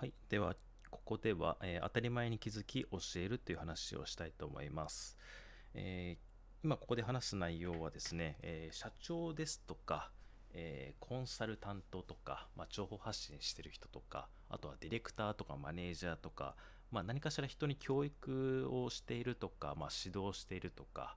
[0.00, 0.54] はい、では
[0.90, 5.18] ここでは、えー当たり前に気づき教えるという話をしたいと思います。
[5.74, 6.28] えー
[6.62, 10.12] 今ここで話す内容はですね、えー社長ですとか、
[10.52, 16.54] えーコンサルタントとか、まあ、情報発信してる人とかあとはディレクターとかマネージャーとか、
[16.92, 21.16] まあ、何かしら人に教育をしているとか、まあ、指導しているとか、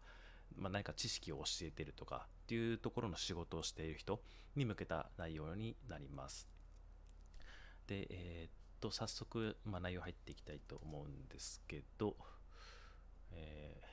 [0.57, 4.23] ま、何か知識を教えているとかっていうところの仕事をしている人
[4.55, 6.47] に向けた内容になります。
[7.85, 12.15] で、えーと、早速、まあ、内容入っていきたいと思うんですけど、
[13.31, 13.91] えー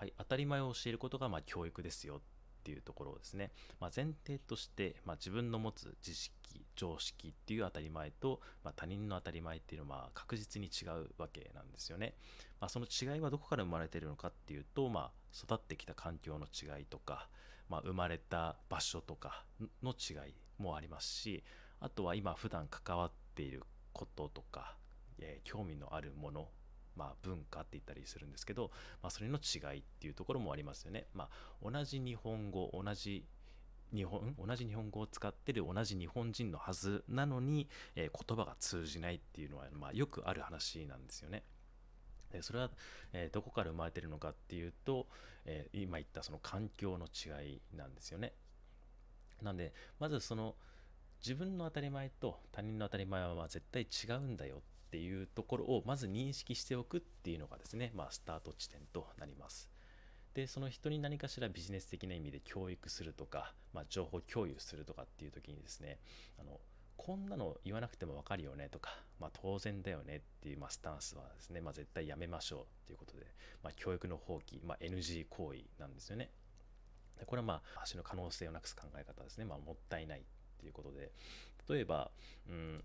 [0.00, 3.52] はい、当たり前を教えることがま教育ですよっていうところですね。
[3.80, 12.14] まあ、前提として、まあ、自分の持つ知識、常識っていう当たり前と、まあ、他人の当たり前っていうのは確実に違うわけなんですよね。
[12.60, 17.28] ま、その違いはどこから生まれているのかっていうと、ま、育ってきた環境の違いとか、
[17.68, 19.44] ま、生まれた場所とか
[19.82, 21.44] の違いもありますし、
[21.80, 23.62] あとは今普段関わっている
[23.92, 24.76] こととか、
[25.18, 26.48] えー興味のあるもの、
[26.96, 28.70] まあ、文化って言ったりするんですけど、
[29.02, 31.06] まあ、それの違いっていうところもありますよね。
[31.14, 33.24] まあ、同じ日本語、同じ
[33.92, 41.42] 日本同じ日本語を使ってる同じ日本人のはずなのに、えー言葉が通じないっていうのは、まあ、よくある話なんですよね。
[42.30, 42.70] でそれは、
[43.12, 45.06] えーどこから生まれてるのかっていうと、
[45.44, 48.32] えー今言ったその環境の違いなんですよね。
[49.42, 50.54] なんでまずその
[51.20, 59.70] 自分の当たり前と他人の当たり前はま絶対違うんだよっていうところをまず認識しておくっていうのがですね、まあ、スタート地点となります。
[60.34, 65.98] でその人に何かしらビジネス的な意味で教育するとか、まあ、情報共有するとかっていう時にですね
[66.38, 66.60] あの
[66.96, 73.26] こんなの言わなくても分かるよねとか、まあ、当然だよねっていう、まあ、スタンスはですね、まあ、絶対やめましょうということで、
[73.62, 76.30] ま、教育の放棄、ま、NG 行為なんですよね。
[77.18, 80.22] でこれはまあ橋の可能性をなくす考え方ですね、まあ、もったいない
[80.60, 81.10] ていうことで
[81.68, 82.10] 例えば、
[82.48, 82.84] うん、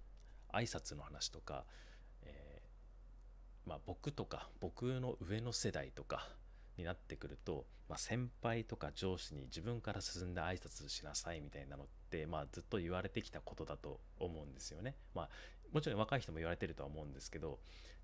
[0.53, 1.65] 挨拶の話とか、
[2.23, 6.27] えーまあ、僕とか僕の上の世代とか
[6.77, 14.95] になってくると、まあ、先輩とか上司に自分から進んで挨拶しなさいみたいなのって、まあ、ずっと言われてきたことだと思うんですよね。
[15.13, 15.29] まあ、
[15.71, 17.59] もちろん若い人も言われてるとは思うんですけど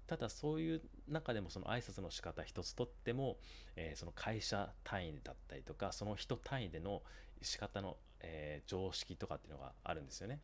[0.08, 3.38] ただそういう中でもその挨拶の仕方一つとっても、
[3.76, 7.02] えーその会社単位だったりとかその人単位での
[7.42, 10.40] 仕方の、えー常識とかっていうのがあるんですよね。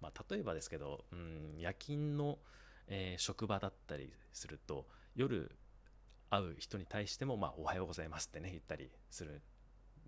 [0.00, 2.38] まあ、例えばですけど、うん、夜勤の、
[2.86, 5.50] えー職場だったりすると夜
[6.30, 9.42] 会う人に対しても、まあ、おはようございますってね言ったりする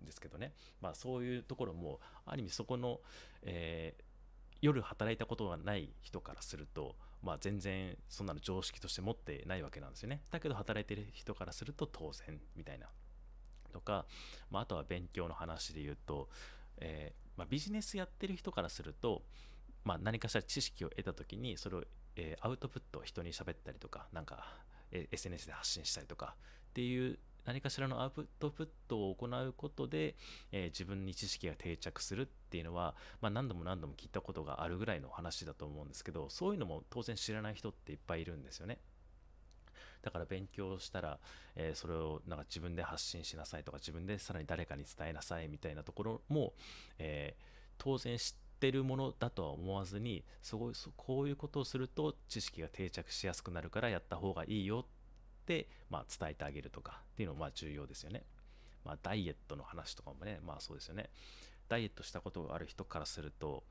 [0.01, 2.99] んですけどね、まあ、そういうところもある意味そこの、
[3.43, 4.03] えー
[4.61, 10.21] 夜働いたことがない人からすると、まあ、全然そんなの常識として持ってないわけなんですよね。
[10.29, 12.87] だけど働いてる人からすると当然みたいな。
[13.71, 14.05] とか、
[14.49, 16.29] まあ、あとは勉強の話で言うと、
[16.77, 19.23] えーまあ、ビジネスやってる人からすると、
[19.83, 21.83] まあ、何かしら知識を得た時にそれを、
[22.15, 24.45] えーアウトプット人に喋ったりとかなんか、
[24.91, 26.35] え SNS で発信したりとか
[26.71, 30.15] っていう何かしらのアウトプットを行うことで、
[30.51, 38.79] えー自分に知識が定着するっていうのは、まあ、何度も何度も聞いたことがあるぐらいの話だと思うんですけどそういうのも当然知らない人っていっぱいいるんですよね。
[40.01, 41.19] だから勉強したら、
[41.55, 46.53] えーそれをなんか自分で発信しなさいとか自分でさらに誰かに伝えなさいみたいなところも、
[46.99, 47.51] えー
[47.83, 54.85] 当然知ってるものだとは思わずにすごいこういうことをすると知識が定着しやすくなるからやった方がいいよっ
[55.47, 58.23] て、まあ、伝えてあげるとかっていうのもまあ重要ですよね。
[58.85, 61.09] まあ、ダイエットの話とかもね、まあそうですよね。
[61.69, 63.63] ダイエットしたことがある人からすると、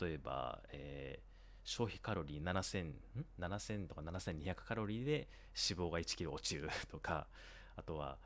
[0.00, 1.33] 例えば、えー
[1.64, 2.92] 消費カロリー7000
[3.40, 5.28] 7000とか7200カロリーで
[5.68, 7.26] 脂肪が1キロ落ちるとか
[7.76, 8.18] あとは、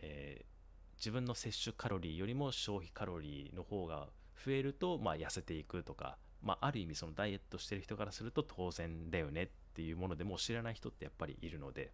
[0.00, 0.58] えー
[0.98, 4.08] 自分の摂取カロリーよりも消費カロリーの方が
[4.44, 11.92] 増えると、まあ、痩せていくとか、まあ、ある意味そのダイエットしてる人からすると当然だよねっていうものでも知らない人ってやっぱりいるので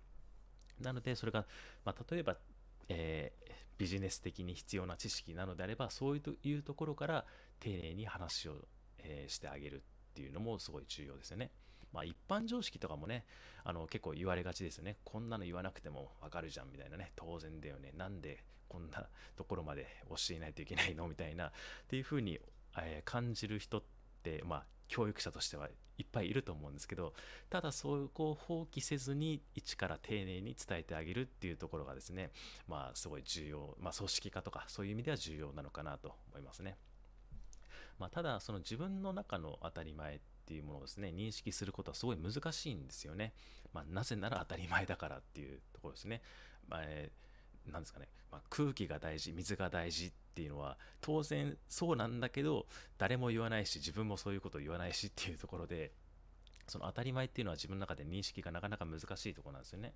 [0.81, 1.47] なのでそれが、
[1.85, 2.39] まあ、例えば、
[2.89, 7.27] えービジネス的に必要な知識なのであればそういうというところから
[7.59, 8.69] 丁寧に話を、
[8.99, 9.83] えーしてあげる。
[10.15, 11.51] っていうのもすごい重要ですよね。
[11.93, 13.25] まあ、一般常識とかもね
[13.63, 14.99] あの結構言われがちですよね。
[15.05, 17.13] こんなの言わなくてもわかるじゃんみたいなね。
[17.17, 17.93] 当然だよね。
[17.97, 21.49] なんでこんなところまで教えないといけないのみたいな。
[21.49, 21.53] っ
[21.89, 22.39] ていうふうに、
[22.79, 23.83] えー感じる人っ
[24.23, 25.69] てまあ教育者としては
[25.99, 27.15] いっぱいいると思うんですけど
[27.51, 32.31] ただそうこを放棄せずに一から丁寧に伝えてあげるっていうところがですね
[32.69, 36.77] まあすごい重要、まあ、組織化とかそういう意味では重要なのかなと思いますね。
[37.99, 43.33] まあ、ただその自分の中の当たり前っていうものをですね認識することはすごい難しいんですよね。
[43.73, 46.23] まあ、なぜなら当たり前だからっていうところですね。
[46.69, 47.25] まあえー
[47.71, 52.67] なんですかね、まあ、空気が大事水が大事っていうのは当然そうなんだけど
[52.99, 55.93] 誰も言わないし自分もそういうこと言わないしっていうところで
[56.67, 59.93] その当たり前っていうのは自分の中で認識がなかなか難しいところなんですよね。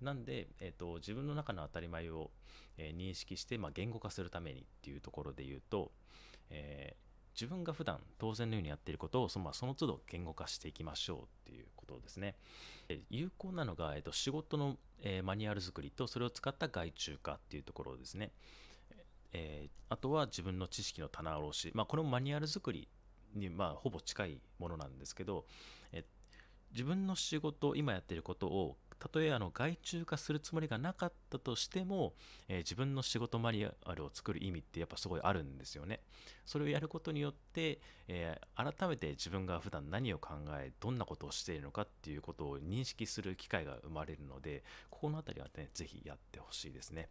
[0.00, 2.30] なんで、えーと、自分の中の当たり前を、
[2.76, 5.90] えー、認識して、まあ、言語化するためにっていうところで言うと、
[6.50, 12.34] えー、自分が普段当然のようにやっていることをその,、まあ、その都度言語化していきましょうっていうことですね。
[12.88, 18.32] え有効なのが、えーと、仕事の、えー、マニュアル作りとそれを使った外注化っていうところですね。
[19.32, 22.88] えー、あとは自分の知識の棚卸し、まあ、このマニュアル作り
[23.34, 25.44] に、まあ、ほぼ近いものなんですけど、
[25.92, 26.04] え
[26.72, 32.14] 自分の仕事今やっていることをたとえあの外注化するつもりがなかったとしても、
[32.48, 36.00] えー、自分の仕事マニュアルを作る意味ってやっぱすごいあるんですよね。
[36.44, 47.08] それをやることによって、えー、改めて自分が普段何を考えどんなことをしているのかっていうことを認識する機会が生まれるのでここの辺りはね是非やってほしいですね。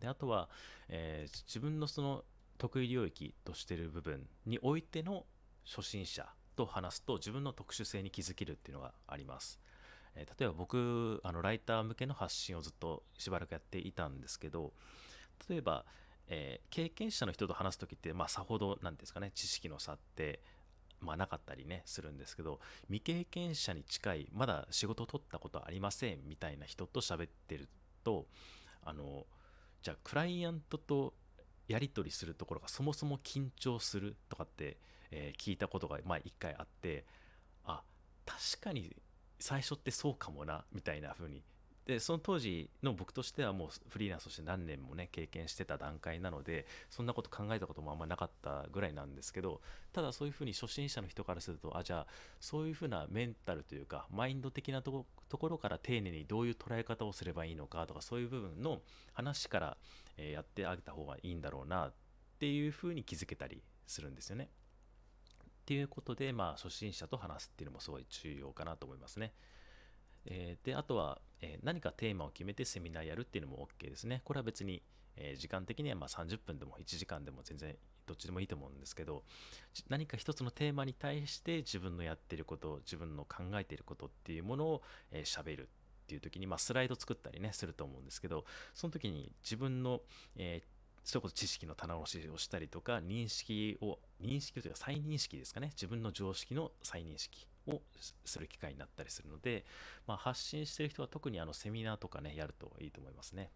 [0.00, 0.48] であとは、
[0.88, 2.24] えー、自分のその
[2.58, 5.24] 得意領域としてる部分においての
[5.64, 9.61] 初心者と話すと自分の特殊性に気づけるっていうのがあります。
[10.14, 14.72] え例えば僕あのライター向けの発信をずっとしばらくやっていたんですけど
[15.48, 15.84] 例えば、
[16.28, 20.40] えー、経験者の人と話す時って、まあ、さほど何ですかね知識の差って
[21.02, 27.68] まあ、なかったりねするんですけど未経験者に近いまだ仕事を取ったことありませんみたいな人と喋ってる
[28.04, 28.26] と
[28.84, 29.26] あの
[29.82, 31.14] じゃあクライアントと
[31.68, 34.78] やり取りするところがそもそも緊張するとかって、
[35.10, 37.04] えー、聞いたことがまあ一回あって
[37.64, 37.82] あ
[38.24, 38.94] 確かに
[39.42, 41.42] 最初ってそうかもなみたいな風に
[41.84, 49.60] でその当時の僕としてはもうフリーランスとして何年もね経験してた段階なのでそんなこと考えたこともあんまなかったぐらいなんですけど
[49.92, 52.06] ただそういうふうに初心者の人からするとあじゃあ
[52.38, 58.80] そういうふうなメンタルというかマインド的なところから丁寧にどういう捉え方をすればいいのかとかそういう部分の
[59.12, 59.76] 話から、
[60.16, 61.92] えやってあげた方がいいんだろうなっ
[62.38, 64.50] ていうふうに気づけたりするんですよね。
[65.62, 69.32] っていうことで、まあ、初心者と話すっていうのもすごい重要かなと思いますね。
[70.26, 74.22] えー、で、あとは、えー、何かテーマを決めてセミナーやるっていうのも OK ですね。
[74.24, 74.82] これは別に、
[75.16, 77.76] えー、時間的にはま30分でも1時間でも全然
[78.06, 79.22] どっちでもいいと思うんですけど、
[79.88, 84.82] 何か一つのテーマに対して自分のやってること、自分の考えていることっていうものを
[85.12, 88.44] 喋、えー、るっていう時に、まあ、スライド作ったりね、すると思うんですけど、
[88.74, 90.00] その時に自分の、
[90.34, 90.72] えー
[91.04, 95.68] それこそ知識の棚卸しをしたりとか、認識を、認識というか再認識ですかね。
[95.68, 97.80] 自分の常識の再認識を
[98.24, 99.64] する機会になったりするので、
[100.06, 103.50] まあ、発信してる人は特にあのセミナーとかね、やるといいと思いますね。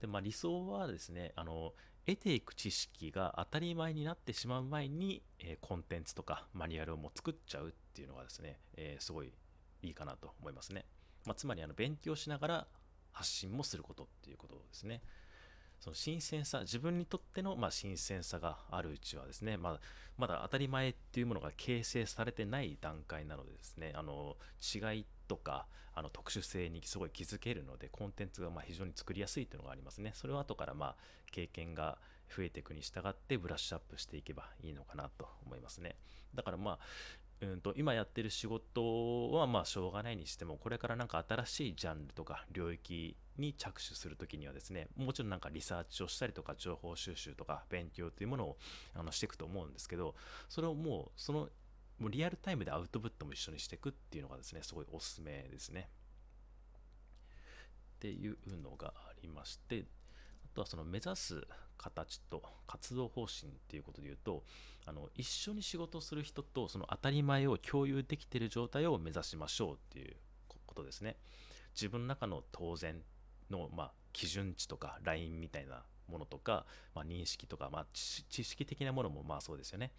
[0.00, 1.74] で、まあ、理想はですね、あの、
[2.06, 9.32] 得ていく知識が当たり前になってしまう前に、えー、コンテンツとかマニュアルをもう作っちゃうっていうのがですね、えー、すごい
[9.82, 10.86] いいかなと思いますね。
[11.26, 12.66] まあ、つまりあの勉強しながら
[13.12, 15.02] 発信もすることっていうことですね。
[15.80, 19.80] その新鮮さ、自分にとってのまあ新鮮さがあるうちはですね、まあ、
[20.18, 30.12] まだ当たり前っていうものが形成されてない段階なのでですね、あの違いとかあの特殊性にすごい気づけるので、コンテンツがま非常に作りやすいというのがありますね。
[30.14, 30.96] それを後からまあ
[31.32, 31.98] 経験が
[32.34, 35.96] 増えていくに従ってブラッシュアップしていけばいいのかなと思いますね。
[36.34, 36.78] だからまあ、
[37.40, 48.56] うんと今やってる仕事はまあしょうがないにしてもこれからなんか新しいジャンルとか領域に着手するときにはですねもちろんなんかリサーチをしたりとか情報収集とか勉強というものを
[48.94, 50.14] あのしていくと思うんですけど
[50.48, 51.48] それをもうその
[51.98, 55.88] もうリアルタイムでアウトプットも一緒にしていくっていうのがですねすごいおすすめですね。
[57.96, 59.84] っていうのがありまして
[60.44, 64.42] あとはその目指す形と活動方針っていうことで言うと
[64.86, 70.16] あの一緒に仕事する人とその当たり前を共有できている状態を目指しましょうっていう
[70.66, 71.16] ことですね。
[71.74, 73.02] 自分の中の当然
[73.50, 79.92] の、まあ、基準値とかラインみたいなものとか、まあ、認識とか、まあ、知識的なものもまあそうですよね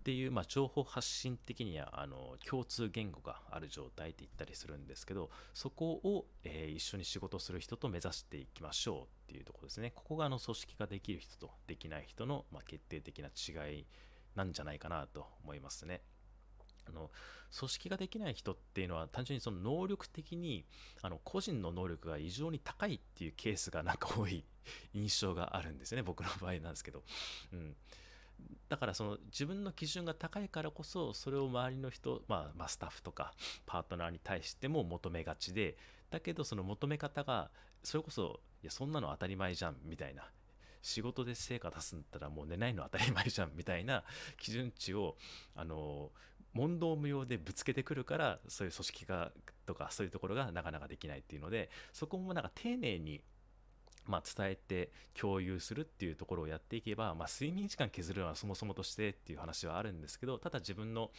[0.00, 13.86] っていう、まあ、情報発信的にはあの共通言語がある状態って言ったりするんですけどそこを、えー、一緒に仕事する人と目指していきましょうっていうところですねここがあの組織ができる人とできない人の、まあ、決定的な違い
[14.36, 16.02] なんじゃないかなと思いますね。
[16.88, 17.10] あの
[17.56, 20.64] 組織ができない人っていうのは単純にその能力的に
[21.02, 24.44] あの個人の能力が異常に高いっていうケースがなんか多い
[24.94, 26.02] 印象があるんですよね。
[26.02, 27.02] 僕の場合なんですけど、
[27.52, 27.76] うん、
[28.68, 33.32] だからその自分の基準が高いからこそそれを周りの人、まあ、まあスタッフとか
[33.64, 35.76] パートナーに対しても求めがちで
[36.10, 37.50] だけどその求め方が
[37.82, 40.24] それこそいやそんなの当たり前じゃんみたいな。
[40.82, 44.04] 仕事で成果出すんだったらもう寝ないの当たり前じゃんみたいな
[44.38, 45.16] 基準値を
[45.56, 46.12] あの
[46.56, 49.32] 問答無用でぶつけてくるからそういう組織化
[49.66, 53.22] とかそういうところがなかなかできないっていうのでそこもなんか丁寧に
[54.08, 61.10] まあ、伝えて共有するっていうところをやっていけば、まあ、睡眠時間削るのはそもそもとしてっていう話はあるんですけどただ自分の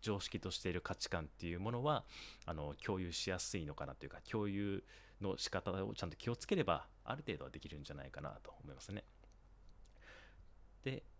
[0.00, 2.04] 常識としている価値観っていうものは
[2.44, 4.82] あの共有しやすいのかなというか共有
[5.20, 9.04] の仕方をちゃんと気をつければある程度はできるんじゃないかなと思いますね。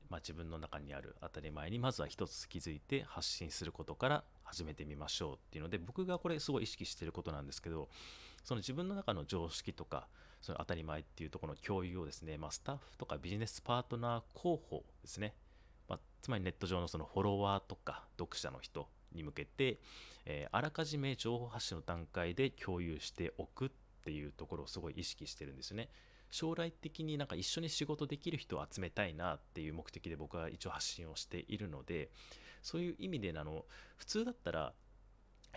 [0.08, 7.88] まあ、自分の中にある当たり前にまずは一つ気づいて発信することから始めてみましょうっていうので僕がこれすごい意識してることなんですけど
[8.44, 10.06] その自分の中の常識とか
[10.40, 15.34] その当たり前っていうところの共有をですね、まあ、スタッフとかビジネスパートナー候補ですね、
[15.88, 19.80] まあ、つまりネット上のそのフォロワーとか読者の人に向けて、
[20.24, 23.68] えー、あらかじめ情報発信の段階で共有しておくっ
[24.04, 25.88] ていうところをすごい意識してるんですよね。
[26.30, 32.10] 将来的になんか一緒に仕事できる人を集めたいなっていう目的で僕は一応発信をしているので
[32.62, 33.64] そういう意味であの
[33.96, 34.72] 普通だったら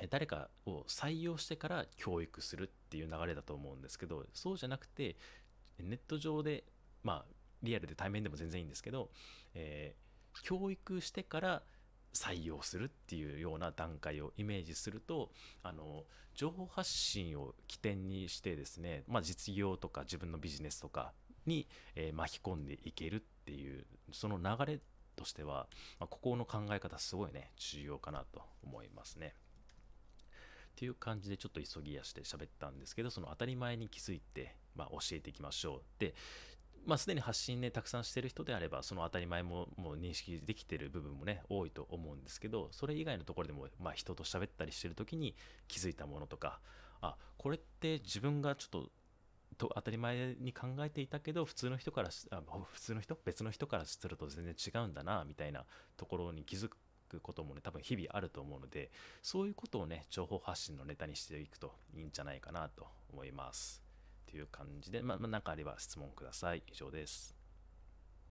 [0.10, 5.18] 誰かを採用してから教育するっていう流れだと思うんですけどそうじゃなくて
[5.80, 6.64] ネット上で
[7.04, 7.34] まあ
[7.64, 9.10] リアルで対面でも全然いいんですけど、
[9.54, 11.64] えー、教育してから
[12.14, 15.32] 採用するっていうような段階をイメージすると
[15.64, 16.04] あの
[16.36, 21.12] 情報発信を起点にしてですね、まあ、実業とか自分のビジネスとか
[21.46, 24.80] に、えー、巻き込んでいけるっていうその流れ
[25.16, 25.68] としては、
[26.00, 29.34] まあ、ここの考え方すごいね重要かなと思いますね。
[30.72, 36.16] っていう感じでちょっと急ぎ足で喋ったんですけどその当たり前に気づいて、まあ、教えていきましょうで
[36.86, 45.36] まあ、すでに発信ね、たくさんしてる人であれば、その当たり前ももう認識できてる部分もね、多いと思うんですけど、それ以外のところでも、まあ、人と喋ったりしてる時に
[45.68, 46.60] 気づいたものとか、
[47.02, 48.90] あ、これって自分がちょっと
[49.60, 55.66] と当たり前に考えていたけど普通の人からあ普通の人別の人からすると全然違うんだなみたいな
[55.98, 56.78] ところに気づく
[57.20, 58.90] こともね多分日々あると思うので
[59.22, 63.89] そういうことをね情報発信のネタにしていくといいんじゃないかなと思います。
[64.30, 66.64] ていう感じで、まあ、何かあれば質問ください。
[66.72, 67.39] 以上です。